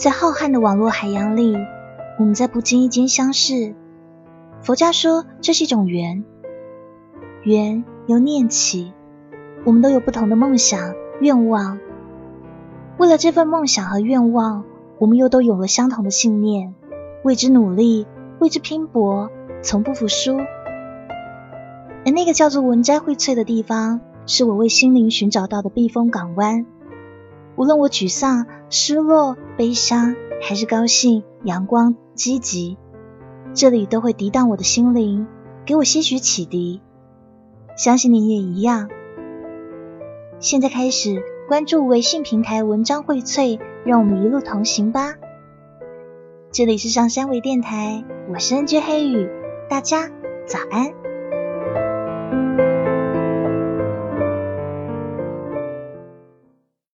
[0.00, 1.54] 在浩瀚的网络海洋里，
[2.18, 3.74] 我们在不经意间相识。
[4.62, 6.24] 佛家说这是一种缘，
[7.42, 8.94] 缘由念起。
[9.66, 11.78] 我们都有不同的梦想、愿望，
[12.96, 14.64] 为了这份梦想和愿望，
[14.96, 16.74] 我们又都有了相同的信念，
[17.22, 18.06] 为之努力，
[18.38, 19.28] 为之拼搏，
[19.60, 20.38] 从不服输。
[22.06, 26.64] 而那个叫做文摘荟萃的地方，是我为心灵寻找到的避风港湾。
[27.56, 32.78] 无论我沮丧、失落、悲伤，还是高兴、阳光、积极，
[33.52, 35.26] 这里都会抵挡我的心灵，
[35.66, 36.80] 给我些许启迪。
[37.76, 38.88] 相信你也一样。
[40.38, 45.14] 现在开始关注微信平台文章荟萃，让我们一路同行吧。
[46.52, 49.28] 这里是上山微电台，我是 NJ 黑羽，
[49.68, 50.08] 大家
[50.46, 50.92] 早安。